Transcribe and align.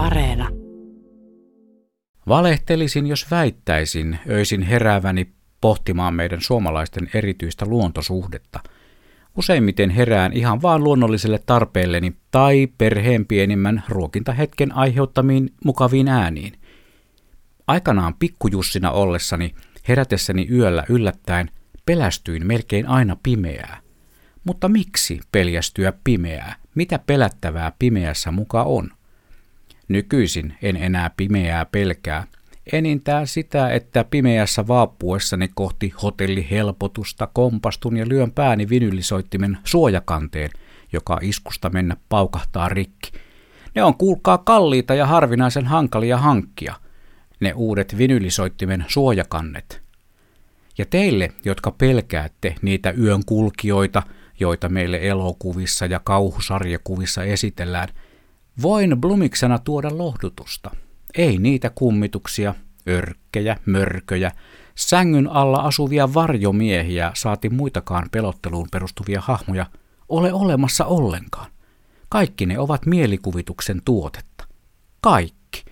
Areena. 0.00 0.48
Valehtelisin, 2.28 3.06
jos 3.06 3.30
väittäisin 3.30 4.18
öisin 4.30 4.62
herääväni 4.62 5.32
pohtimaan 5.60 6.14
meidän 6.14 6.40
suomalaisten 6.40 7.10
erityistä 7.14 7.66
luontosuhdetta. 7.66 8.60
Useimmiten 9.36 9.90
herään 9.90 10.32
ihan 10.32 10.62
vaan 10.62 10.84
luonnolliselle 10.84 11.40
tarpeelleni 11.46 12.12
tai 12.30 12.68
perheen 12.78 13.26
pienimmän 13.26 13.82
ruokintahetken 13.88 14.72
aiheuttamiin 14.74 15.50
mukaviin 15.64 16.08
ääniin. 16.08 16.52
Aikanaan 17.66 18.14
pikkujussina 18.14 18.90
ollessani, 18.90 19.54
herätessäni 19.88 20.48
yöllä 20.50 20.84
yllättäen, 20.88 21.50
pelästyin 21.86 22.46
melkein 22.46 22.86
aina 22.86 23.16
pimeää. 23.22 23.80
Mutta 24.44 24.68
miksi 24.68 25.20
peljästyä 25.32 25.92
pimeää? 26.04 26.56
Mitä 26.74 26.98
pelättävää 26.98 27.72
pimeässä 27.78 28.30
muka 28.30 28.62
on? 28.62 28.90
Nykyisin 29.90 30.54
en 30.62 30.76
enää 30.76 31.10
pimeää 31.16 31.64
pelkää. 31.64 32.24
Enintään 32.72 33.26
sitä, 33.26 33.70
että 33.70 34.04
pimeässä 34.04 34.66
vaappuessani 34.66 35.48
kohti 35.54 35.92
hotellihelpotusta 36.02 37.28
kompastun 37.32 37.96
ja 37.96 38.08
lyön 38.08 38.32
pääni 38.32 38.68
vinyllisoittimen 38.68 39.58
suojakanteen, 39.64 40.50
joka 40.92 41.18
iskusta 41.22 41.70
mennä 41.70 41.96
paukahtaa 42.08 42.68
rikki. 42.68 43.12
Ne 43.74 43.82
on 43.82 43.94
kuulkaa 43.94 44.38
kalliita 44.38 44.94
ja 44.94 45.06
harvinaisen 45.06 45.66
hankalia 45.66 46.18
hankkia. 46.18 46.74
Ne 47.40 47.52
uudet 47.52 47.98
vinyllisoittimen 47.98 48.84
suojakannet. 48.88 49.82
Ja 50.78 50.86
teille, 50.86 51.32
jotka 51.44 51.70
pelkäätte 51.70 52.54
niitä 52.62 52.90
yön 52.90 53.24
kulkijoita, 53.26 54.02
joita 54.40 54.68
meille 54.68 54.98
elokuvissa 55.02 55.86
ja 55.86 56.00
kauhusarjakuvissa 56.04 57.24
esitellään, 57.24 57.88
voin 58.62 59.00
Blumiksena 59.00 59.58
tuoda 59.58 59.98
lohdutusta. 59.98 60.70
Ei 61.14 61.38
niitä 61.38 61.70
kummituksia, 61.70 62.54
örkkejä, 62.88 63.56
mörköjä, 63.66 64.32
sängyn 64.74 65.28
alla 65.28 65.58
asuvia 65.58 66.14
varjomiehiä 66.14 67.12
saati 67.14 67.48
muitakaan 67.48 68.08
pelotteluun 68.10 68.68
perustuvia 68.72 69.20
hahmoja 69.20 69.66
ole 70.08 70.32
olemassa 70.32 70.84
ollenkaan. 70.84 71.50
Kaikki 72.08 72.46
ne 72.46 72.58
ovat 72.58 72.86
mielikuvituksen 72.86 73.82
tuotetta. 73.84 74.44
Kaikki. 75.00 75.64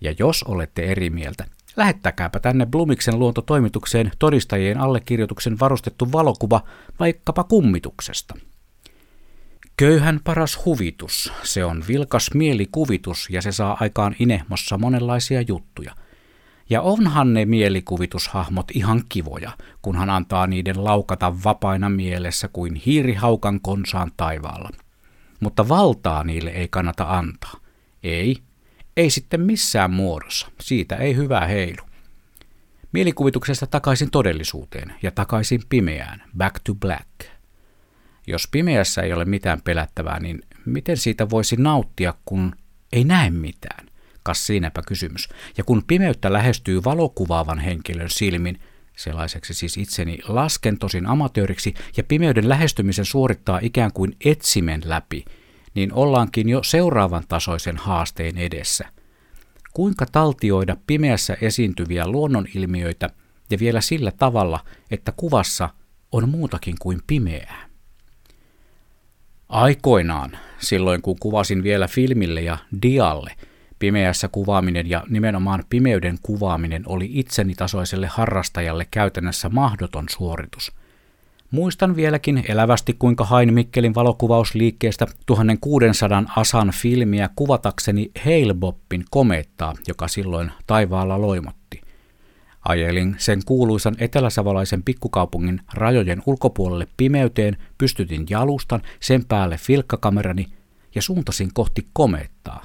Ja 0.00 0.14
jos 0.18 0.42
olette 0.42 0.82
eri 0.82 1.10
mieltä, 1.10 1.44
lähettäkääpä 1.76 2.40
tänne 2.40 2.66
Blumiksen 2.66 3.18
luontotoimitukseen 3.18 4.10
todistajien 4.18 4.80
allekirjoituksen 4.80 5.60
varustettu 5.60 6.12
valokuva 6.12 6.60
vaikkapa 7.00 7.44
kummituksesta. 7.44 8.34
Köyhän 9.78 10.20
paras 10.24 10.64
huvitus, 10.64 11.32
se 11.42 11.64
on 11.64 11.84
vilkas 11.88 12.30
mielikuvitus 12.34 13.28
ja 13.30 13.42
se 13.42 13.52
saa 13.52 13.76
aikaan 13.80 14.16
inehmossa 14.18 14.78
monenlaisia 14.78 15.40
juttuja. 15.40 15.94
Ja 16.70 16.82
onhan 16.82 17.34
ne 17.34 17.44
mielikuvitushahmot 17.44 18.70
ihan 18.74 19.02
kivoja, 19.08 19.50
kun 19.82 19.96
hän 19.96 20.10
antaa 20.10 20.46
niiden 20.46 20.84
laukata 20.84 21.34
vapaina 21.44 21.88
mielessä 21.88 22.48
kuin 22.48 22.74
hiirihaukan 22.74 23.60
konsaan 23.60 24.12
taivaalla. 24.16 24.70
Mutta 25.40 25.68
valtaa 25.68 26.24
niille 26.24 26.50
ei 26.50 26.68
kannata 26.68 27.04
antaa. 27.18 27.60
Ei, 28.02 28.36
ei 28.96 29.10
sitten 29.10 29.40
missään 29.40 29.90
muodossa, 29.90 30.48
siitä 30.60 30.96
ei 30.96 31.16
hyvä 31.16 31.40
heilu. 31.46 31.82
Mielikuvituksesta 32.92 33.66
takaisin 33.66 34.10
todellisuuteen 34.10 34.94
ja 35.02 35.10
takaisin 35.10 35.60
pimeään, 35.68 36.22
back 36.36 36.60
to 36.64 36.74
black. 36.74 37.35
Jos 38.26 38.48
pimeässä 38.50 39.02
ei 39.02 39.12
ole 39.12 39.24
mitään 39.24 39.62
pelättävää, 39.62 40.20
niin 40.20 40.42
miten 40.64 40.96
siitä 40.96 41.30
voisi 41.30 41.56
nauttia, 41.56 42.14
kun 42.24 42.52
ei 42.92 43.04
näe 43.04 43.30
mitään? 43.30 43.86
Kas 44.22 44.46
siinäpä 44.46 44.82
kysymys. 44.86 45.28
Ja 45.58 45.64
kun 45.64 45.82
pimeyttä 45.86 46.32
lähestyy 46.32 46.84
valokuvaavan 46.84 47.58
henkilön 47.58 48.10
silmin, 48.10 48.60
sellaiseksi 48.96 49.54
siis 49.54 49.76
itseni 49.76 50.18
lasken 50.28 50.78
tosin 50.78 51.06
amatööriksi, 51.06 51.74
ja 51.96 52.04
pimeyden 52.04 52.48
lähestymisen 52.48 53.04
suorittaa 53.04 53.58
ikään 53.62 53.92
kuin 53.92 54.16
etsimen 54.24 54.82
läpi– 54.84 55.24
niin 55.76 55.92
ollaankin 55.92 56.48
jo 56.48 56.62
seuraavan 56.62 57.24
tasoisen 57.28 57.76
haasteen 57.76 58.38
edessä. 58.38 58.88
Kuinka 59.72 60.06
taltioida 60.06 60.76
pimeässä 60.86 61.36
esiintyviä 61.40 62.08
luonnonilmiöitä 62.08 63.10
ja 63.50 63.58
vielä 63.58 63.80
sillä 63.80 64.10
tavalla, 64.10 64.64
että 64.90 65.12
kuvassa 65.16 65.68
on 66.12 66.28
muutakin 66.28 66.74
kuin 66.80 67.00
pimeää? 67.06 67.65
Aikoinaan, 69.48 70.38
silloin 70.58 71.02
kun 71.02 71.16
kuvasin 71.20 71.62
vielä 71.62 71.88
filmille 71.88 72.40
ja 72.40 72.58
dialle, 72.82 73.32
pimeässä 73.78 74.28
kuvaaminen 74.28 74.90
ja 74.90 75.04
nimenomaan 75.08 75.64
pimeyden 75.70 76.18
kuvaaminen 76.22 76.82
oli 76.86 77.10
itseni 77.12 77.54
tasoiselle 77.54 78.06
harrastajalle 78.06 78.86
käytännössä 78.90 79.48
mahdoton 79.48 80.06
suoritus– 80.10 80.72
Muistan 81.50 81.96
vieläkin 81.96 82.44
elävästi, 82.48 82.96
kuinka 82.98 83.24
hain 83.24 83.54
Mikkelin 83.54 83.94
valokuvausliikkeestä 83.94 85.06
1600 85.26 86.24
asan 86.36 86.70
filmiä 86.70 87.30
kuvatakseni 87.36 88.10
Heilboppin 88.24 89.04
komettaa, 89.10 89.74
joka 89.88 90.08
silloin 90.08 90.52
taivaalla 90.66 91.20
loimotti. 91.20 91.80
Ajelin 92.68 93.14
sen 93.18 93.40
kuuluisan 93.46 93.94
eteläsavolaisen 93.98 94.82
pikkukaupungin 94.82 95.60
rajojen 95.74 96.22
ulkopuolelle 96.26 96.86
pimeyteen, 96.96 97.56
pystytin 97.78 98.26
jalustan, 98.30 98.82
sen 99.00 99.24
päälle 99.24 99.56
filkkakamerani 99.56 100.46
ja 100.94 101.02
suuntasin 101.02 101.50
kohti 101.54 101.86
komettaa. 101.92 102.64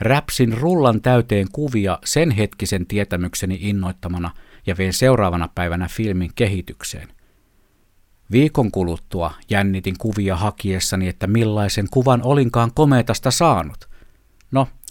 Räpsin 0.00 0.58
rullan 0.58 1.00
täyteen 1.00 1.46
kuvia 1.52 1.98
sen 2.04 2.30
hetkisen 2.30 2.86
tietämykseni 2.86 3.58
innoittamana 3.60 4.30
ja 4.66 4.76
vein 4.78 4.92
seuraavana 4.92 5.48
päivänä 5.54 5.88
filmin 5.88 6.30
kehitykseen. 6.34 7.08
Viikon 8.32 8.70
kuluttua 8.70 9.34
jännitin 9.50 9.98
kuvia 9.98 10.36
hakiessani, 10.36 11.08
että 11.08 11.26
millaisen 11.26 11.86
kuvan 11.90 12.22
olinkaan 12.22 12.70
komeetasta 12.74 13.30
saanut. 13.30 13.89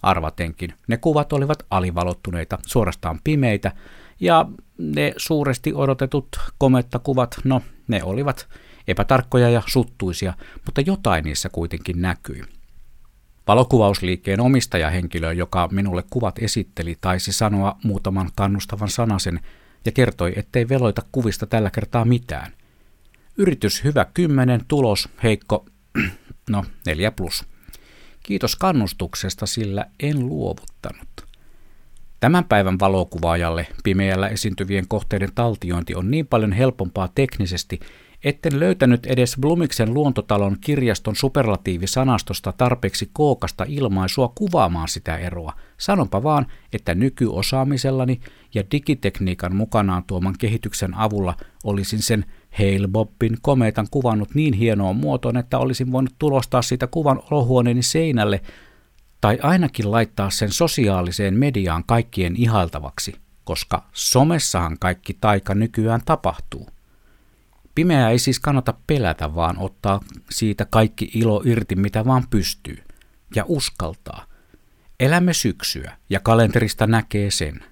Arvatenkin, 0.01 0.73
ne 0.87 0.97
kuvat 0.97 1.33
olivat 1.33 1.65
alivalottuneita, 1.69 2.57
suorastaan 2.65 3.19
pimeitä, 3.23 3.71
ja 4.19 4.45
ne 4.77 5.13
suuresti 5.17 5.73
odotetut 5.73 6.27
komettakuvat, 6.57 7.35
no, 7.43 7.61
ne 7.87 8.03
olivat 8.03 8.47
epätarkkoja 8.87 9.49
ja 9.49 9.61
suttuisia, 9.65 10.33
mutta 10.65 10.81
jotain 10.81 11.23
niissä 11.23 11.49
kuitenkin 11.49 12.01
näkyi. 12.01 12.43
Valokuvausliikkeen 13.47 14.41
omistajahenkilö, 14.41 15.33
joka 15.33 15.69
minulle 15.71 16.03
kuvat 16.09 16.39
esitteli, 16.39 16.97
taisi 17.01 17.31
sanoa 17.31 17.77
muutaman 17.83 18.29
kannustavan 18.35 18.89
sanasen 18.89 19.39
ja 19.85 19.91
kertoi, 19.91 20.33
ettei 20.35 20.69
veloita 20.69 21.01
kuvista 21.11 21.45
tällä 21.45 21.69
kertaa 21.69 22.05
mitään. 22.05 22.51
Yritys 23.37 23.83
hyvä 23.83 24.05
10, 24.13 24.61
tulos 24.67 25.09
heikko, 25.23 25.65
no 26.49 26.65
4 26.85 27.11
plus. 27.11 27.45
Kiitos 28.29 28.55
kannustuksesta, 28.55 29.45
sillä 29.45 29.85
en 29.99 30.27
luovuttanut. 30.27 31.25
Tämän 32.19 32.45
päivän 32.45 32.79
valokuvaajalle 32.79 33.67
pimeällä 33.83 34.27
esiintyvien 34.27 34.87
kohteiden 34.87 35.29
taltiointi 35.35 35.95
on 35.95 36.11
niin 36.11 36.27
paljon 36.27 36.51
helpompaa 36.51 37.09
teknisesti, 37.15 37.79
etten 38.23 38.59
löytänyt 38.59 39.05
edes 39.05 39.37
Blumiksen 39.41 39.93
luontotalon 39.93 40.57
kirjaston 40.61 41.15
superlatiivisanastosta 41.15 42.53
tarpeeksi 42.57 43.09
kookasta 43.13 43.65
ilmaisua 43.67 44.31
kuvaamaan 44.35 44.87
sitä 44.87 45.17
eroa. 45.17 45.53
Sanonpa 45.77 46.23
vaan, 46.23 46.45
että 46.73 46.95
nykyosaamisellani 46.95 48.19
ja 48.53 48.63
digitekniikan 48.71 49.55
mukanaan 49.55 50.03
tuoman 50.03 50.35
kehityksen 50.39 50.93
avulla 50.93 51.35
olisin 51.63 52.01
sen 52.01 52.25
Hale-Bobbin 52.51 53.37
kometan 53.41 53.87
kuvannut 53.91 54.35
niin 54.35 54.53
hienoon 54.53 54.95
muotoon, 54.95 55.37
että 55.37 55.57
olisin 55.57 55.91
voinut 55.91 56.15
tulostaa 56.19 56.61
siitä 56.61 56.87
kuvan 56.87 57.21
olohuoneeni 57.31 57.83
seinälle 57.83 58.41
tai 59.21 59.39
ainakin 59.41 59.91
laittaa 59.91 60.29
sen 60.29 60.51
sosiaaliseen 60.51 61.33
mediaan 61.33 61.83
kaikkien 61.87 62.35
ihailtavaksi, 62.35 63.13
koska 63.43 63.83
somessahan 63.93 64.77
kaikki 64.79 65.17
taika 65.21 65.55
nykyään 65.55 66.01
tapahtuu. 66.05 66.67
Pimeää 67.75 68.09
ei 68.09 68.19
siis 68.19 68.39
kannata 68.39 68.73
pelätä, 68.87 69.35
vaan 69.35 69.57
ottaa 69.57 69.99
siitä 70.29 70.65
kaikki 70.65 71.11
ilo 71.13 71.41
irti, 71.45 71.75
mitä 71.75 72.05
vaan 72.05 72.23
pystyy. 72.29 72.77
Ja 73.35 73.45
uskaltaa. 73.47 74.25
Elämme 74.99 75.33
syksyä, 75.33 75.97
ja 76.09 76.19
kalenterista 76.19 76.87
näkee 76.87 77.31
sen. 77.31 77.63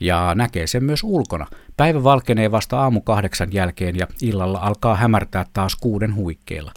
Ja 0.00 0.34
näkee 0.34 0.66
sen 0.66 0.84
myös 0.84 1.02
ulkona. 1.02 1.46
Päivä 1.76 2.02
valkenee 2.02 2.50
vasta 2.50 2.80
aamu 2.80 3.00
kahdeksan 3.00 3.52
jälkeen 3.52 3.96
ja 3.96 4.06
illalla 4.22 4.58
alkaa 4.58 4.96
hämärtää 4.96 5.46
taas 5.52 5.76
kuuden 5.76 6.14
huikkeilla. 6.14 6.72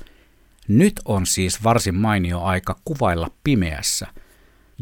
Nyt 0.68 1.02
on 1.06 1.26
siis 1.26 1.64
varsin 1.64 1.96
mainio 1.96 2.42
aika 2.42 2.76
kuvailla 2.86 3.32
pimeässä. 3.44 4.08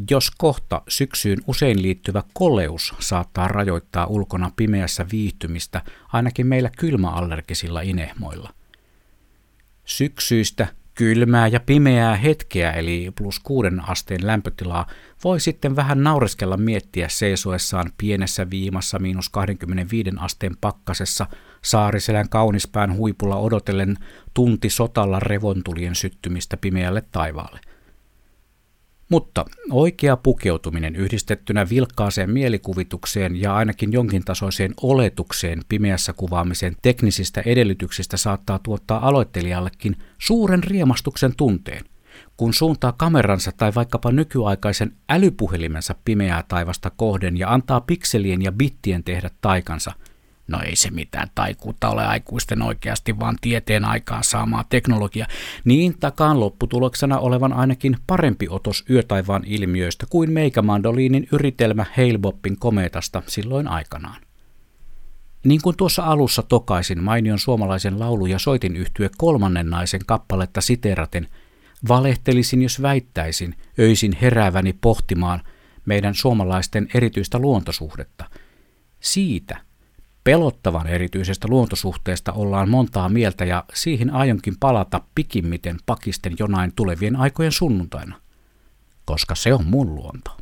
Jos 0.09 0.31
kohta 0.38 0.81
syksyyn 0.88 1.38
usein 1.47 1.81
liittyvä 1.81 2.23
koleus 2.33 2.94
saattaa 2.99 3.47
rajoittaa 3.47 4.05
ulkona 4.05 4.51
pimeässä 4.55 5.05
viihtymistä 5.11 5.81
ainakin 6.13 6.47
meillä 6.47 6.69
kylmäallergisilla 6.77 7.81
inehmoilla. 7.81 8.53
Syksyistä 9.85 10.67
Kylmää 10.97 11.47
ja 11.47 11.59
pimeää 11.59 12.15
hetkeä 12.15 12.71
eli 12.71 13.11
plus 13.17 13.39
kuuden 13.39 13.89
asteen 13.89 14.27
lämpötilaa 14.27 14.88
voi 15.23 15.39
sitten 15.39 15.75
vähän 15.75 16.03
naureskella 16.03 16.57
miettiä 16.57 17.09
seisoessaan 17.09 17.91
pienessä 17.97 18.50
viimassa 18.50 19.00
miinus 19.00 19.29
25 19.29 20.09
asteen 20.19 20.57
pakkasessa 20.61 21.27
saariselän 21.63 22.29
kaunispään 22.29 22.97
huipulla 22.97 23.35
odotellen 23.35 23.97
tunti 24.33 24.69
sotalla 24.69 25.19
revontulien 25.19 25.95
syttymistä 25.95 26.57
pimeälle 26.57 27.03
taivaalle. 27.11 27.59
Mutta 29.09 29.45
oikea 29.71 30.18
pukeutuminen 30.18 30.95
yhdistettynä 30.95 31.69
vilkkaaseen 31.69 32.30
mielikuvitukseen 32.30 33.42
ja 33.42 33.56
ainakin 33.56 33.94
jonkin 33.94 34.25
tasoiseen 34.25 34.74
oletukseen 34.81 35.62
pimeässä 35.69 36.13
kuvaamisen 36.13 36.75
teknisistä 36.81 37.42
edellytyksistä 37.45 38.18
saattaa 38.18 38.59
tuottaa 38.59 39.07
aloittelijallekin 39.07 39.95
suuren 40.18 40.63
riemastuksen 40.63 41.36
tunteen, 41.38 41.86
kun 42.38 42.54
suuntaa 42.54 42.92
kameransa 42.92 43.51
tai 43.57 43.71
vaikkapa 43.75 44.12
nykyaikaisen 44.12 44.94
älypuhelimensa 45.10 45.95
pimeää 46.06 46.44
taivasta 46.48 46.89
kohden 46.89 47.38
ja 47.38 47.53
antaa 47.53 47.81
pikselien 47.81 48.42
ja 48.42 48.51
bittien 48.51 49.03
tehdä 49.03 49.30
taikansa– 49.42 49.92
No 50.47 50.59
ei 50.61 50.75
se 50.75 50.91
mitään 50.91 51.29
taikuutta 51.35 51.89
ole 51.89 52.05
aikuisten 52.05 52.61
oikeasti, 52.61 53.19
vaan 53.19 53.35
tieteen 53.41 53.85
aikaan 53.85 54.23
saamaa 54.23 54.63
teknologia, 54.69 55.25
niin 55.65 55.99
takaan 55.99 56.39
lopputuloksena 56.39 57.19
olevan 57.19 57.53
ainakin 57.53 57.97
parempi 58.07 58.47
otos 58.49 58.85
yötaivaan 58.89 59.44
ilmiöistä 59.45 60.05
kuin 60.09 60.31
meikämandoliinin 60.31 61.27
yritelmä 61.31 61.85
Heilboppin 61.97 62.59
kometasta 62.59 63.23
silloin 63.27 63.67
aikanaan. 63.67 64.21
Niin 65.44 65.61
kuin 65.61 65.77
tuossa 65.77 66.03
alussa 66.03 66.44
tokaisin 66.44 67.03
mainion 67.03 67.39
suomalaisen 67.39 68.00
laulu- 68.00 68.25
ja 68.25 68.39
soitin 68.39 68.75
yhtye 68.75 69.09
kolmannen 69.17 69.69
naisen 69.69 70.01
kappaletta 70.05 70.61
siteraten, 70.61 71.27
valehtelisin 71.88 72.61
jos 72.61 72.81
väittäisin 72.81 73.55
öisin 73.79 74.17
herääväni 74.21 74.73
pohtimaan 74.73 75.41
meidän 75.85 76.15
suomalaisten 76.15 76.88
erityistä 76.93 77.39
luontosuhdetta. 77.39 78.25
Siitä, 79.00 79.57
Pelottavan 80.27 80.88
erityisestä 80.88 81.47
luontosuhteesta 81.47 82.31
ollaan 82.31 82.69
montaa 82.69 83.09
mieltä 83.09 83.45
ja 83.45 83.63
siihen 83.74 84.13
aionkin 84.13 84.53
palata 84.59 85.01
pikimmiten 85.15 85.77
pakisten 85.85 86.33
jonain 86.39 86.71
tulevien 86.75 87.15
aikojen 87.15 87.51
sunnuntaina, 87.51 88.21
koska 89.06 89.35
se 89.35 89.53
on 89.53 89.65
mun 89.65 89.95
luonto. 89.95 90.38